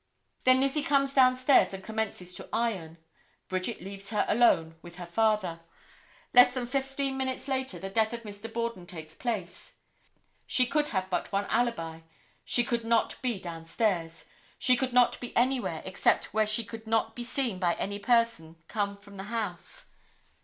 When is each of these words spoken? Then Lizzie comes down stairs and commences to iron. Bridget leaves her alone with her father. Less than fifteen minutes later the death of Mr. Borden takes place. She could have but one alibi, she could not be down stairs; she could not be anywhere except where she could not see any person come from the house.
Then 0.45 0.59
Lizzie 0.61 0.81
comes 0.81 1.13
down 1.13 1.37
stairs 1.37 1.75
and 1.75 1.83
commences 1.83 2.33
to 2.33 2.49
iron. 2.51 2.97
Bridget 3.49 3.81
leaves 3.81 4.09
her 4.09 4.25
alone 4.27 4.73
with 4.81 4.95
her 4.95 5.05
father. 5.05 5.59
Less 6.33 6.55
than 6.55 6.65
fifteen 6.65 7.17
minutes 7.17 7.47
later 7.47 7.77
the 7.77 7.91
death 7.91 8.11
of 8.11 8.23
Mr. 8.23 8.51
Borden 8.51 8.87
takes 8.87 9.13
place. 9.13 9.73
She 10.47 10.65
could 10.65 10.89
have 10.89 11.07
but 11.11 11.31
one 11.31 11.45
alibi, 11.51 11.99
she 12.43 12.63
could 12.63 12.83
not 12.83 13.21
be 13.21 13.39
down 13.39 13.65
stairs; 13.67 14.25
she 14.57 14.75
could 14.75 14.91
not 14.91 15.19
be 15.19 15.37
anywhere 15.37 15.83
except 15.85 16.33
where 16.33 16.47
she 16.47 16.63
could 16.63 16.87
not 16.87 17.15
see 17.23 17.59
any 17.61 17.99
person 17.99 18.55
come 18.67 18.97
from 18.97 19.17
the 19.17 19.25
house. 19.25 19.85